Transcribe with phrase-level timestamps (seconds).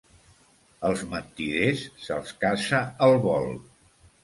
[0.89, 3.49] Els mentiders se'ls caça al vol.